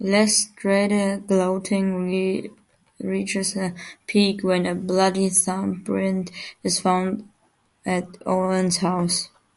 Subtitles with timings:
[0.00, 2.50] Lestrade's gloating
[2.98, 3.74] reaches a
[4.08, 6.32] peak when a bloody thumbprint
[6.64, 7.28] is found
[7.84, 9.28] at Oldacre's house.